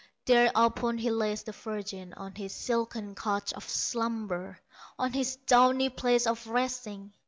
Thereupon 0.25 0.97
he 0.97 1.11
lays 1.11 1.43
the 1.43 1.51
virgin 1.51 2.13
On 2.15 2.33
his 2.33 2.55
silken 2.55 3.13
couch 3.13 3.53
of 3.53 3.69
slumber, 3.69 4.57
On 4.97 5.13
his 5.13 5.35
downy 5.35 5.89
place 5.89 6.25
of 6.25 6.47
resting. 6.47 7.13